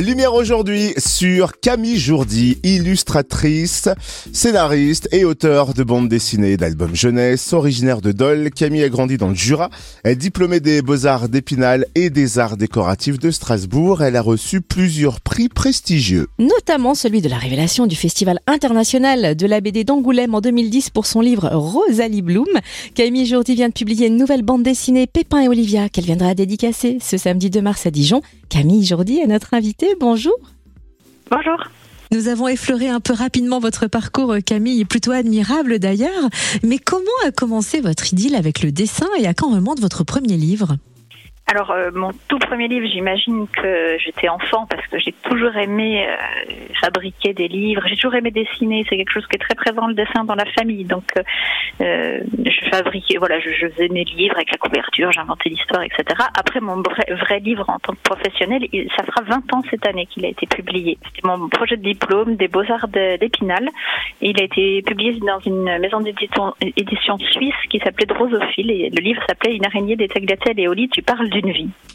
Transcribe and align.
Lumière 0.00 0.32
aujourd'hui 0.32 0.94
sur 0.96 1.60
Camille 1.60 1.98
Jourdi, 1.98 2.56
illustratrice, 2.62 3.90
scénariste 4.32 5.06
et 5.12 5.26
auteur 5.26 5.74
de 5.74 5.84
bande 5.84 6.08
dessinée 6.08 6.56
d'albums 6.56 6.96
jeunesse, 6.96 7.52
originaire 7.52 8.00
de 8.00 8.10
Dole. 8.10 8.48
Camille 8.50 8.84
a 8.84 8.88
grandi 8.88 9.18
dans 9.18 9.28
le 9.28 9.34
Jura, 9.34 9.68
est 10.04 10.16
diplômée 10.16 10.60
des 10.60 10.80
Beaux-Arts 10.80 11.28
d'Épinal 11.28 11.84
et 11.94 12.08
des 12.08 12.38
Arts 12.38 12.56
décoratifs 12.56 13.18
de 13.18 13.30
Strasbourg. 13.30 14.02
Elle 14.02 14.16
a 14.16 14.22
reçu 14.22 14.62
plusieurs 14.62 15.20
prix 15.20 15.50
prestigieux. 15.50 16.26
Notamment 16.38 16.94
celui 16.94 17.20
de 17.20 17.28
la 17.28 17.36
révélation 17.36 17.86
du 17.86 17.94
Festival 17.94 18.38
international 18.46 19.36
de 19.36 19.46
la 19.46 19.60
BD 19.60 19.84
d'Angoulême 19.84 20.34
en 20.34 20.40
2010 20.40 20.88
pour 20.88 21.04
son 21.04 21.20
livre 21.20 21.50
Rosalie 21.52 22.22
Bloom. 22.22 22.48
Camille 22.94 23.26
Jourdi 23.26 23.54
vient 23.56 23.68
de 23.68 23.74
publier 23.74 24.06
une 24.06 24.16
nouvelle 24.16 24.42
bande 24.42 24.62
dessinée 24.62 25.06
Pépin 25.06 25.42
et 25.42 25.48
Olivia 25.48 25.90
qu'elle 25.90 26.06
viendra 26.06 26.34
dédicacer 26.34 26.96
ce 27.02 27.18
samedi 27.18 27.50
2 27.50 27.60
mars 27.60 27.84
à 27.84 27.90
Dijon. 27.90 28.22
Camille 28.48 28.84
Jourdi 28.84 29.18
est 29.18 29.26
notre 29.26 29.54
invitée. 29.54 29.81
Bonjour. 30.00 30.36
Bonjour. 31.30 31.68
Nous 32.12 32.28
avons 32.28 32.48
effleuré 32.48 32.88
un 32.88 33.00
peu 33.00 33.14
rapidement 33.14 33.58
votre 33.58 33.86
parcours, 33.86 34.36
Camille, 34.44 34.84
plutôt 34.84 35.12
admirable 35.12 35.78
d'ailleurs. 35.78 36.28
Mais 36.62 36.78
comment 36.78 37.04
a 37.26 37.30
commencé 37.30 37.80
votre 37.80 38.12
idylle 38.12 38.34
avec 38.34 38.62
le 38.62 38.70
dessin 38.70 39.06
et 39.18 39.26
à 39.26 39.34
quand 39.34 39.50
remonte 39.50 39.80
votre 39.80 40.04
premier 40.04 40.36
livre? 40.36 40.76
Alors, 41.52 41.70
euh, 41.70 41.90
mon 41.92 42.12
tout 42.28 42.38
premier 42.38 42.66
livre, 42.66 42.86
j'imagine 42.90 43.46
que 43.46 43.98
j'étais 43.98 44.30
enfant 44.30 44.64
parce 44.70 44.86
que 44.86 44.98
j'ai 44.98 45.12
toujours 45.12 45.54
aimé 45.54 46.06
euh, 46.08 46.54
fabriquer 46.80 47.34
des 47.34 47.46
livres. 47.46 47.82
J'ai 47.88 47.96
toujours 47.96 48.14
aimé 48.14 48.30
dessiner. 48.30 48.86
C'est 48.88 48.96
quelque 48.96 49.12
chose 49.12 49.26
qui 49.26 49.36
est 49.36 49.38
très 49.38 49.54
présent, 49.54 49.86
le 49.86 49.92
dessin, 49.92 50.24
dans 50.24 50.34
la 50.34 50.46
famille. 50.46 50.86
Donc, 50.86 51.04
euh, 51.82 52.20
je 52.30 52.70
fabriquais, 52.70 53.18
voilà, 53.18 53.38
je, 53.38 53.50
faisais 53.50 53.88
mes 53.88 54.04
livres 54.04 54.34
avec 54.36 54.50
la 54.50 54.56
couverture, 54.56 55.12
j'inventais 55.12 55.50
l'histoire, 55.50 55.82
etc. 55.82 56.04
Après, 56.34 56.60
mon 56.60 56.80
vrai, 56.80 57.38
livre 57.40 57.68
en 57.68 57.78
tant 57.78 57.92
que 57.92 58.02
professionnel, 58.02 58.66
ça 58.96 59.04
fera 59.04 59.20
20 59.20 59.52
ans 59.52 59.62
cette 59.68 59.86
année 59.86 60.06
qu'il 60.06 60.24
a 60.24 60.28
été 60.28 60.46
publié. 60.46 60.96
C'était 61.04 61.28
mon 61.28 61.50
projet 61.50 61.76
de 61.76 61.82
diplôme 61.82 62.36
des 62.36 62.48
Beaux-Arts 62.48 62.88
d'Épinal. 62.88 63.68
Il 64.22 64.40
a 64.40 64.44
été 64.44 64.80
publié 64.80 65.20
dans 65.20 65.40
une 65.40 65.78
maison 65.78 66.00
d'édition 66.00 66.54
édition 66.76 67.18
suisse 67.18 67.54
qui 67.68 67.78
s'appelait 67.80 68.06
Drosophile. 68.06 68.70
Et 68.70 68.88
le 68.88 69.02
livre 69.02 69.22
s'appelait 69.28 69.54
Une 69.54 69.66
araignée 69.66 69.96
des 69.96 70.08
tagliatelles 70.08 70.58
et 70.58 70.68
au 70.68 70.72
lit, 70.72 70.88
tu 70.88 71.02
parles 71.02 71.28
du 71.28 71.41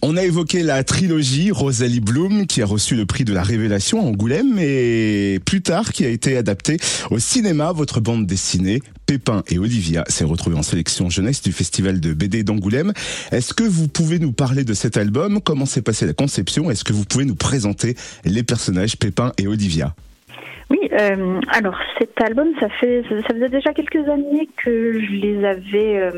On 0.01 0.15
a 0.15 0.23
évoqué 0.23 0.61
la 0.61 0.83
trilogie 0.83 1.51
Rosalie 1.51 1.99
Bloom 1.99 2.45
qui 2.45 2.61
a 2.61 2.65
reçu 2.65 2.95
le 2.95 3.05
prix 3.05 3.23
de 3.23 3.33
la 3.33 3.41
révélation 3.43 3.99
à 3.99 4.03
Angoulême 4.03 4.59
et 4.59 5.39
plus 5.45 5.61
tard 5.61 5.91
qui 5.91 6.05
a 6.05 6.09
été 6.09 6.37
adaptée 6.37 6.77
au 7.09 7.19
cinéma. 7.19 7.71
Votre 7.71 7.99
bande 7.99 8.27
dessinée 8.27 8.81
Pépin 9.05 9.43
et 9.47 9.57
Olivia 9.57 10.03
s'est 10.07 10.25
retrouvée 10.25 10.57
en 10.57 10.63
sélection 10.63 11.09
jeunesse 11.09 11.41
du 11.41 11.51
festival 11.51 11.99
de 11.99 12.13
BD 12.13 12.43
d'Angoulême. 12.43 12.93
Est-ce 13.31 13.53
que 13.53 13.63
vous 13.63 13.87
pouvez 13.87 14.19
nous 14.19 14.33
parler 14.33 14.63
de 14.63 14.73
cet 14.73 14.97
album? 14.97 15.41
Comment 15.41 15.65
s'est 15.65 15.81
passée 15.81 16.05
la 16.05 16.13
conception? 16.13 16.69
Est-ce 16.69 16.83
que 16.83 16.93
vous 16.93 17.05
pouvez 17.05 17.25
nous 17.25 17.35
présenter 17.35 17.95
les 18.25 18.43
personnages 18.43 18.97
Pépin 18.97 19.31
et 19.37 19.47
Olivia? 19.47 19.95
Oui, 20.69 20.79
euh, 20.91 21.39
alors 21.53 21.79
cet 21.97 22.19
album, 22.21 22.49
ça 22.59 22.67
fait 22.67 23.01
ça 23.09 23.33
faisait 23.33 23.47
déjà 23.47 23.73
quelques 23.73 24.07
années 24.09 24.49
que 24.57 24.99
je 24.99 25.11
les 25.11 25.45
avais, 25.45 25.97
euh, 25.97 26.11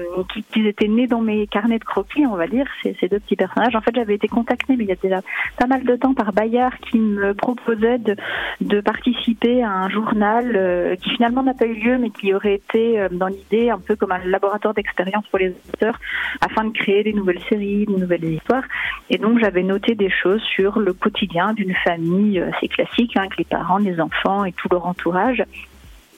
qu'ils 0.52 0.66
étaient 0.66 0.88
nés 0.88 1.06
dans 1.06 1.22
mes 1.22 1.46
carnets 1.46 1.78
de 1.78 1.84
croquis, 1.84 2.26
on 2.26 2.36
va 2.36 2.48
dire, 2.48 2.66
ces, 2.82 2.96
deux 3.08 3.20
petits 3.20 3.36
personnages. 3.36 3.76
En 3.76 3.82
fait, 3.82 3.94
j'avais 3.94 4.16
été 4.16 4.28
contactée, 4.28 4.76
mais 4.76 4.86
il 4.86 4.90
y 4.90 4.92
a 4.92 4.96
déjà 4.96 5.22
pas 5.58 5.68
mal 5.68 5.84
de 5.84 5.96
temps 5.96 6.16
par 6.16 6.34
Bayard 6.34 6.74
qui 6.90 6.98
me 6.98 7.36
proposait 7.36 8.00
de, 8.00 8.16
de 8.62 8.82
participer 8.82 9.62
à 9.62 9.70
un 9.70 9.90
journal 9.90 10.56
euh, 10.56 10.96
qui 10.96 11.12
finalement 11.12 11.44
n'a 11.44 11.54
pas 11.54 11.68
eu 11.68 11.76
lieu, 11.76 12.00
mais 12.00 12.10
qui 12.10 12.34
aurait 12.34 12.56
été 12.56 13.00
euh, 13.00 13.08
dans 13.12 13.28
l'idée 13.28 13.70
un 13.70 13.80
peu 13.80 13.96
comme 13.96 14.12
un 14.12 14.26
laboratoire 14.26 14.74
d'expérience 14.74 15.28
pour 15.28 15.38
les 15.38 15.54
auteurs, 15.74 16.00
afin 16.42 16.64
de 16.64 16.72
créer 16.72 17.04
des 17.04 17.14
nouvelles 17.14 17.42
séries, 17.50 17.86
des 17.86 17.98
nouvelles 17.98 18.26
histoires. 18.26 18.64
Et 19.12 19.20
donc, 19.20 19.38
j'avais 19.40 19.64
noté 19.64 19.94
des 19.94 20.10
choses 20.10 20.42
sur 20.56 20.80
le 20.80 20.94
quotidien 20.94 21.54
d'une 21.54 21.76
famille 21.84 22.40
assez 22.40 22.68
classique, 22.68 23.16
hein, 23.16 23.22
avec 23.22 23.38
les 23.38 23.46
parents, 23.46 23.78
les 23.78 24.00
enfants 24.02 24.39
et 24.46 24.54
tout 24.54 24.68
leur 24.72 24.86
entourage. 24.86 25.44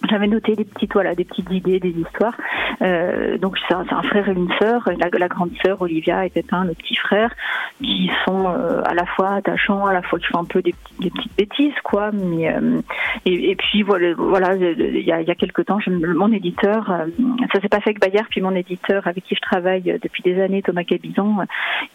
J'avais 0.10 0.28
noté 0.28 0.56
des 0.56 0.66
petites 0.66 0.94
voilà 0.94 1.16
des 1.16 1.26
petites 1.26 1.52
idées, 1.52 1.80
des 1.80 1.90
histoires. 1.90 2.36
Euh, 2.82 3.38
donc 3.38 3.58
c'est 3.68 3.76
un, 3.76 4.04
frère 4.04 4.28
et 4.28 4.34
une 4.34 4.52
sœur, 4.60 4.90
la, 4.98 5.28
grande 5.28 5.52
sœur 5.64 5.82
Olivia 5.82 6.26
et 6.26 6.30
Pépin, 6.30 6.66
le 6.66 6.74
petit 6.74 6.96
frère, 6.96 7.34
qui 7.82 8.10
sont 8.26 8.48
euh, 8.48 8.82
à 8.86 8.94
la 8.94 9.06
fois 9.06 9.36
attachants, 9.36 9.86
à 9.86 9.94
la 9.94 10.02
fois 10.02 10.20
qui 10.20 10.26
font 10.28 10.40
un 10.40 10.46
peu 10.46 10.62
des, 10.62 10.74
des 11.00 11.12
petites 11.12 11.38
bêtises 11.38 11.80
quoi. 11.84 12.12
Mais 12.12 12.52
euh, 12.52 12.82
et, 13.26 13.56
puis 13.56 13.84
voilà 13.84 14.56
il 14.56 15.06
y 15.06 15.12
a, 15.12 15.22
il 15.22 15.28
y 15.28 15.32
a 15.32 15.36
quelques 15.36 15.66
temps, 15.66 15.80
mon 15.88 16.32
éditeur, 16.32 16.90
euh, 16.92 17.06
ça 17.54 17.62
s'est 17.62 17.70
pas 17.70 17.80
fait 17.80 17.92
avec 17.92 18.00
Bayard, 18.00 18.28
puis 18.30 18.42
mon 18.42 18.56
éditeur 18.56 19.06
avec 19.08 19.24
qui 19.24 19.36
je 19.36 19.42
travaille 19.42 20.00
depuis 20.02 20.24
des 20.24 20.42
années, 20.42 20.64
Thomas 20.64 20.84
Cabizon, 20.84 21.38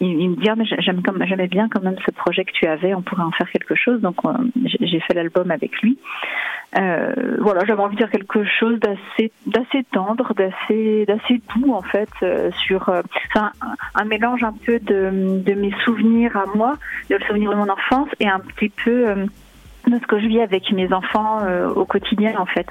il, 0.01 0.21
il, 0.21 0.31
me 0.31 0.37
dit 0.37 0.49
ah, 0.49 0.55
mais 0.57 0.65
j'aime 0.79 1.03
comme 1.03 1.25
j'aimais 1.27 1.49
bien 1.49 1.69
quand 1.69 1.83
même 1.83 1.97
ce 2.07 2.13
projet 2.13 2.45
que 2.45 2.53
tu 2.53 2.67
avais, 2.67 2.95
on 2.95 3.03
pourrait 3.03 3.23
en 3.23 3.33
faire 3.33 3.51
quelque 3.51 3.75
chose. 3.75 4.01
Donc 4.01 4.17
j'ai 4.81 5.01
fait 5.01 5.15
l'album 5.15 5.51
avec 5.51 5.81
lui. 5.83 5.99
Euh, 6.77 7.37
voilà, 7.41 7.65
j'avais 7.65 7.81
envie 7.81 7.95
de 7.95 8.01
dire 8.01 8.11
quelque 8.11 8.45
chose 8.45 8.79
d'assez 8.81 9.31
d'assez 9.47 9.85
tendre, 9.93 10.35
d'assez 10.35 11.07
d'assez 11.07 11.41
doux 11.55 11.73
en 11.73 11.83
fait 11.83 12.09
euh, 12.23 12.51
sur 12.67 12.89
euh, 12.89 13.03
un, 13.37 13.53
un, 13.95 14.05
mélange 14.05 14.43
un 14.43 14.53
peu 14.53 14.79
de, 14.81 15.41
de 15.43 15.55
mes 15.55 15.73
souvenirs 15.85 16.37
à 16.37 16.45
moi, 16.57 16.75
de 17.09 17.15
le 17.17 17.25
souvenir 17.25 17.51
de 17.51 17.57
mon 17.57 17.69
enfance 17.69 18.09
et 18.19 18.29
un 18.29 18.41
petit 18.41 18.69
peu 18.69 19.09
euh, 19.09 19.27
de 19.87 19.99
ce 19.99 20.07
que 20.07 20.19
je 20.19 20.27
vis 20.27 20.41
avec 20.41 20.71
mes 20.73 20.93
enfants 20.93 21.39
euh, 21.45 21.69
au 21.71 21.85
quotidien 21.85 22.35
en 22.37 22.47
fait. 22.47 22.67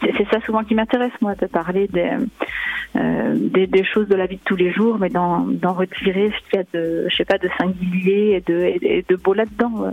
C'est 0.00 0.28
ça 0.30 0.40
souvent 0.42 0.62
qui 0.62 0.76
m'intéresse 0.76 1.12
moi 1.20 1.34
de 1.34 1.46
parler 1.46 1.88
des, 1.88 2.12
des, 2.94 3.66
des 3.66 3.84
choses 3.84 4.06
de 4.06 4.14
la 4.14 4.26
vie 4.26 4.36
de 4.36 4.42
tous 4.44 4.54
les 4.54 4.70
jours, 4.70 4.96
mais 4.96 5.08
d'en 5.08 5.72
retirer 5.72 6.30
ce 6.30 6.48
qu'il 6.48 6.60
y 6.60 6.62
a 6.62 6.64
de 6.72 7.08
je 7.08 7.16
sais 7.16 7.24
pas 7.24 7.38
de 7.38 7.48
singulier 7.58 8.36
et 8.36 8.40
de, 8.52 8.58
et 8.80 9.04
de 9.08 9.16
beau 9.16 9.34
là-dedans, 9.34 9.90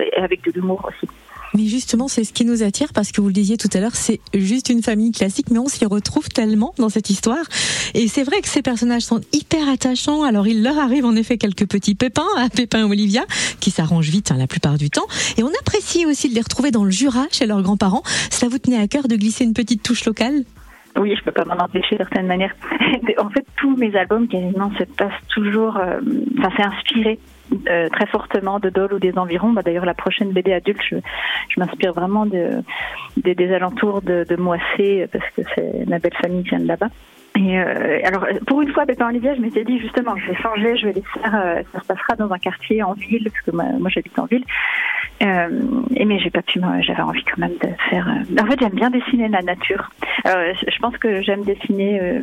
et 0.00 0.20
avec 0.20 0.42
de 0.42 0.50
l'humour 0.50 0.88
aussi? 0.88 1.08
Mais 1.56 1.66
justement, 1.66 2.08
c'est 2.08 2.24
ce 2.24 2.32
qui 2.32 2.44
nous 2.44 2.62
attire 2.64 2.92
parce 2.92 3.12
que 3.12 3.20
vous 3.20 3.28
le 3.28 3.32
disiez 3.32 3.56
tout 3.56 3.68
à 3.74 3.78
l'heure, 3.78 3.94
c'est 3.94 4.20
juste 4.34 4.70
une 4.70 4.82
famille 4.82 5.12
classique, 5.12 5.50
mais 5.50 5.58
on 5.58 5.68
s'y 5.68 5.84
retrouve 5.84 6.28
tellement 6.28 6.74
dans 6.78 6.88
cette 6.88 7.10
histoire. 7.10 7.44
Et 7.94 8.08
c'est 8.08 8.24
vrai 8.24 8.40
que 8.40 8.48
ces 8.48 8.60
personnages 8.60 9.02
sont 9.02 9.20
hyper 9.32 9.68
attachants. 9.68 10.24
Alors, 10.24 10.48
il 10.48 10.62
leur 10.62 10.78
arrive 10.78 11.04
en 11.04 11.14
effet 11.14 11.38
quelques 11.38 11.66
petits 11.66 11.94
pépins 11.94 12.26
à 12.36 12.48
Pépin 12.48 12.80
et 12.80 12.90
Olivia, 12.90 13.24
qui 13.60 13.70
s'arrangent 13.70 14.10
vite 14.10 14.32
hein, 14.32 14.36
la 14.36 14.48
plupart 14.48 14.78
du 14.78 14.90
temps. 14.90 15.06
Et 15.36 15.44
on 15.44 15.50
apprécie 15.60 16.06
aussi 16.06 16.28
de 16.28 16.34
les 16.34 16.40
retrouver 16.40 16.72
dans 16.72 16.84
le 16.84 16.90
Jura, 16.90 17.26
chez 17.30 17.46
leurs 17.46 17.62
grands-parents. 17.62 18.02
Ça 18.30 18.48
vous 18.48 18.58
tenait 18.58 18.78
à 18.78 18.88
cœur 18.88 19.06
de 19.06 19.14
glisser 19.14 19.44
une 19.44 19.54
petite 19.54 19.82
touche 19.82 20.04
locale? 20.06 20.44
Oui, 20.96 21.14
je 21.16 21.24
peux 21.24 21.32
pas 21.32 21.44
m'en 21.44 21.62
empêcher 21.62 21.96
d'une 21.96 21.98
certaine 21.98 22.26
manière. 22.26 22.54
en 23.18 23.30
fait, 23.30 23.46
tous 23.56 23.76
mes 23.76 23.94
albums 23.96 24.28
quasiment 24.28 24.70
se 24.78 24.84
passent 24.84 25.12
toujours. 25.28 25.76
Euh, 25.76 26.00
enfin, 26.38 26.50
c'est 26.56 26.64
inspiré 26.64 27.18
euh, 27.68 27.88
très 27.88 28.06
fortement 28.06 28.60
de 28.60 28.70
Dole 28.70 28.94
ou 28.94 28.98
des 28.98 29.16
environs. 29.18 29.52
Bah, 29.52 29.62
D'ailleurs, 29.62 29.84
la 29.84 29.94
prochaine 29.94 30.32
BD 30.32 30.52
adulte, 30.52 30.80
je, 30.88 30.96
je 31.48 31.60
m'inspire 31.60 31.92
vraiment 31.92 32.26
de, 32.26 32.62
de, 33.16 33.32
des 33.32 33.52
alentours 33.52 34.02
de, 34.02 34.24
de 34.28 34.36
Moissé 34.36 35.06
parce 35.12 35.28
que 35.36 35.42
c'est 35.54 35.88
ma 35.88 35.98
belle 35.98 36.14
famille 36.22 36.42
qui 36.42 36.50
vient 36.50 36.60
de 36.60 36.68
là-bas. 36.68 36.88
Et 37.36 37.58
euh, 37.58 38.00
alors, 38.04 38.26
pour 38.46 38.62
une 38.62 38.72
fois, 38.72 38.86
Pépin 38.86 39.08
Olivier, 39.08 39.34
je 39.34 39.40
m'étais 39.40 39.64
dit 39.64 39.80
justement, 39.80 40.16
je 40.16 40.30
vais 40.30 40.36
changer, 40.36 40.76
je 40.76 40.86
vais 40.86 40.92
les 40.92 41.02
faire, 41.02 41.34
euh, 41.34 41.62
ça 41.72 41.80
se 41.80 41.86
passera 41.86 42.14
dans 42.16 42.30
un 42.30 42.38
quartier 42.38 42.82
en 42.84 42.92
ville, 42.92 43.24
parce 43.24 43.44
que 43.44 43.50
moi, 43.50 43.64
moi 43.80 43.90
j'habite 43.90 44.16
en 44.18 44.26
ville. 44.26 44.44
Euh, 45.22 45.48
et 45.94 46.04
mais 46.04 46.18
j'ai 46.18 46.30
pas 46.30 46.42
pu, 46.42 46.60
j'avais 46.80 47.02
envie 47.02 47.22
quand 47.24 47.38
même 47.38 47.56
de 47.62 47.68
faire. 47.88 48.08
Euh, 48.08 48.42
en 48.42 48.46
fait, 48.46 48.58
j'aime 48.60 48.74
bien 48.74 48.90
dessiner 48.90 49.28
la 49.28 49.42
nature. 49.42 49.90
Alors, 50.24 50.54
je 50.66 50.78
pense 50.78 50.96
que 50.98 51.22
j'aime 51.22 51.44
dessiner. 51.44 52.00
Euh, 52.00 52.20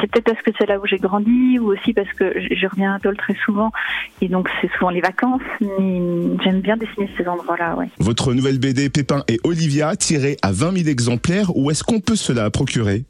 c'est 0.00 0.10
peut-être 0.10 0.24
parce 0.24 0.42
que 0.42 0.50
c'est 0.58 0.66
là 0.66 0.78
où 0.78 0.86
j'ai 0.86 0.98
grandi, 0.98 1.58
ou 1.58 1.72
aussi 1.72 1.92
parce 1.92 2.10
que 2.12 2.32
je, 2.36 2.54
je 2.54 2.66
reviens 2.66 2.94
à 2.94 2.98
Dole 2.98 3.16
très 3.16 3.34
souvent, 3.44 3.72
et 4.20 4.28
donc 4.28 4.48
c'est 4.60 4.70
souvent 4.72 4.90
les 4.90 5.00
vacances. 5.00 5.42
Mais 5.60 6.00
j'aime 6.44 6.60
bien 6.60 6.76
dessiner 6.76 7.10
ces 7.16 7.26
endroits-là. 7.26 7.76
Ouais. 7.76 7.88
Votre 7.98 8.34
nouvelle 8.34 8.58
BD 8.58 8.88
Pépin 8.88 9.24
et 9.28 9.38
Olivia, 9.44 9.96
tirée 9.96 10.36
à 10.42 10.52
20 10.52 10.76
000 10.78 10.88
exemplaires, 10.88 11.56
où 11.56 11.70
est-ce 11.70 11.82
qu'on 11.82 12.00
peut 12.00 12.16
se 12.16 12.32
la 12.32 12.50
procurer? 12.50 13.04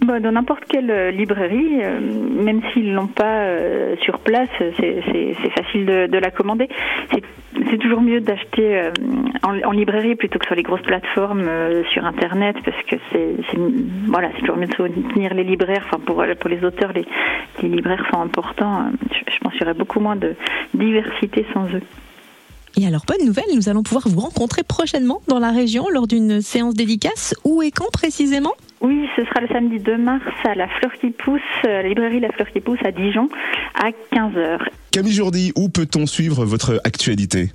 Bon, 0.00 0.22
dans 0.22 0.32
n'importe 0.32 0.64
quelle 0.68 0.90
euh, 0.90 1.10
librairie, 1.10 1.82
euh, 1.82 2.00
même 2.00 2.60
s'ils 2.72 2.92
l'ont 2.92 3.06
pas 3.06 3.40
euh, 3.40 3.96
sur 4.02 4.18
place, 4.18 4.48
c'est 4.58 5.50
facile 5.56 5.86
de, 5.86 6.18
la 6.18 6.30
commander. 6.30 6.68
C'est 7.70 7.78
toujours 7.78 8.02
mieux 8.02 8.20
d'acheter 8.20 8.90
en, 9.42 9.70
librairie 9.70 10.14
plutôt 10.14 10.38
que 10.38 10.46
sur 10.46 10.54
les 10.54 10.62
grosses 10.62 10.82
plateformes 10.82 11.48
sur 11.92 12.04
Internet, 12.04 12.56
parce 12.64 12.82
que 12.84 12.96
c'est 13.10 13.34
voilà, 14.06 14.28
c'est 14.34 14.40
toujours 14.40 14.56
mieux 14.56 14.66
de 14.66 14.74
soutenir 14.74 15.34
les 15.34 15.44
libraires. 15.44 15.84
Enfin, 15.86 15.98
pour 16.04 16.24
pour 16.38 16.50
les 16.50 16.64
auteurs, 16.64 16.92
les, 16.92 17.04
les 17.62 17.68
libraires 17.68 18.04
sont 18.12 18.20
importants. 18.20 18.90
Je, 19.10 19.32
je 19.32 19.38
pense 19.38 19.52
qu'il 19.52 19.62
y 19.62 19.64
aurait 19.64 19.74
beaucoup 19.74 20.00
moins 20.00 20.16
de 20.16 20.34
diversité 20.74 21.46
sans 21.52 21.66
eux. 21.74 21.82
Et 22.78 22.86
alors, 22.86 23.04
bonne 23.06 23.24
nouvelle, 23.24 23.46
nous 23.54 23.70
allons 23.70 23.82
pouvoir 23.82 24.06
vous 24.06 24.20
rencontrer 24.20 24.62
prochainement 24.62 25.22
dans 25.28 25.38
la 25.38 25.50
région 25.50 25.88
lors 25.88 26.06
d'une 26.06 26.42
séance 26.42 26.74
dédicace. 26.74 27.34
Où 27.44 27.62
et 27.62 27.70
quand 27.70 27.90
précisément? 27.90 28.52
Oui, 28.80 29.08
ce 29.16 29.24
sera 29.24 29.40
le 29.40 29.48
samedi 29.48 29.78
2 29.78 29.96
mars 29.96 30.24
à 30.44 30.54
la 30.54 30.68
Fleur 30.68 30.92
qui 31.00 31.10
pousse, 31.10 31.40
la 31.64 31.82
librairie 31.82 32.20
La 32.20 32.30
Fleur 32.30 32.50
qui 32.50 32.60
pousse 32.60 32.78
à 32.84 32.92
Dijon 32.92 33.28
à 33.74 33.90
15h. 34.14 34.58
Camille 34.92 35.12
Jourdi, 35.12 35.52
où 35.56 35.68
peut-on 35.68 36.06
suivre 36.06 36.44
votre 36.44 36.80
actualité? 36.84 37.50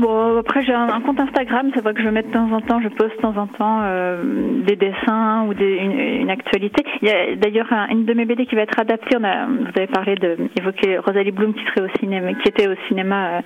Bon, 0.00 0.38
après 0.38 0.62
j'ai 0.62 0.74
un, 0.74 1.00
compte 1.00 1.18
Instagram, 1.18 1.70
c'est 1.74 1.82
vrai 1.82 1.94
que 1.94 2.02
je 2.02 2.08
mets 2.08 2.22
de 2.22 2.30
temps 2.30 2.50
en 2.52 2.60
temps, 2.60 2.80
je 2.82 2.88
poste 2.88 3.16
de 3.16 3.22
temps 3.22 3.36
en 3.36 3.46
temps 3.46 3.80
euh, 3.82 4.62
des 4.66 4.76
dessins 4.76 5.46
ou 5.48 5.54
des, 5.54 5.76
une, 5.76 5.98
une, 6.22 6.30
actualité. 6.30 6.84
Il 7.00 7.08
y 7.08 7.10
a 7.10 7.34
d'ailleurs 7.34 7.72
un, 7.72 7.88
une 7.88 8.04
de 8.04 8.12
mes 8.12 8.26
BD 8.26 8.44
qui 8.44 8.56
va 8.56 8.62
être 8.62 8.78
adaptée. 8.78 9.16
On 9.18 9.24
a, 9.24 9.46
vous 9.46 9.72
avez 9.74 9.86
parlé 9.86 10.14
de 10.16 10.36
évoquer 10.58 10.98
Rosalie 10.98 11.30
Bloom 11.30 11.54
qui 11.54 11.64
serait 11.64 11.88
au 11.88 11.98
cinéma, 11.98 12.34
qui 12.34 12.48
était 12.48 12.68
au 12.68 12.74
cinéma, 12.88 13.38
euh, 13.38 13.40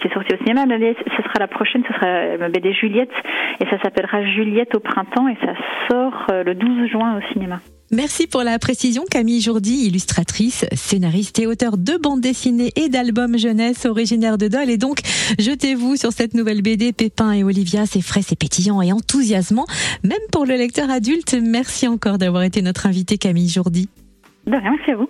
qui 0.00 0.08
est 0.08 0.12
sorti 0.12 0.34
au 0.34 0.38
cinéma. 0.44 0.66
Mais 0.66 0.94
ce 0.94 1.22
sera 1.22 1.38
la 1.40 1.48
prochaine, 1.48 1.82
ce 1.88 1.94
sera 1.94 2.36
ma 2.38 2.48
BD 2.50 2.72
Juliette, 2.74 3.14
et 3.62 3.66
ça 3.70 3.78
s'appellera 3.82 4.22
Juliette 4.24 4.74
au 4.74 4.80
printemps, 4.80 5.28
et 5.28 5.36
ça 5.40 5.54
sort 5.90 6.26
le 6.28 6.54
12 6.54 6.90
juin 6.90 7.16
au 7.16 7.32
cinéma. 7.32 7.60
Merci 7.94 8.26
pour 8.26 8.42
la 8.42 8.58
précision, 8.58 9.04
Camille 9.08 9.40
Jourdi, 9.40 9.86
illustratrice, 9.86 10.64
scénariste 10.72 11.38
et 11.38 11.46
auteur 11.46 11.78
de 11.78 11.96
bandes 11.96 12.20
dessinées 12.20 12.72
et 12.74 12.88
d'albums 12.88 13.38
jeunesse 13.38 13.86
originaire 13.86 14.36
de 14.36 14.48
Dole. 14.48 14.68
Et 14.68 14.78
donc, 14.78 14.98
jetez-vous 15.38 15.94
sur 15.94 16.10
cette 16.10 16.34
nouvelle 16.34 16.60
BD 16.60 16.92
Pépin 16.92 17.30
et 17.30 17.44
Olivia, 17.44 17.86
c'est 17.86 18.00
frais, 18.00 18.22
c'est 18.22 18.36
pétillant 18.36 18.82
et 18.82 18.92
enthousiasmant, 18.92 19.66
même 20.02 20.18
pour 20.32 20.44
le 20.44 20.56
lecteur 20.56 20.90
adulte. 20.90 21.36
Merci 21.40 21.86
encore 21.86 22.18
d'avoir 22.18 22.42
été 22.42 22.62
notre 22.62 22.86
invité, 22.86 23.16
Camille 23.16 23.48
Jourdi. 23.48 23.88
De 24.48 24.56
rien, 24.56 24.74
à 24.88 24.96
vous. 24.96 25.08